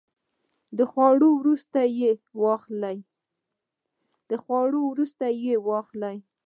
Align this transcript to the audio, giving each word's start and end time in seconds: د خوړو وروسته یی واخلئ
د 4.37 4.39
خوړو 4.59 4.81
وروسته 5.03 5.21
یی 5.45 5.55
واخلئ 5.67 6.17